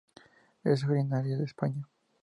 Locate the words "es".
0.63-0.83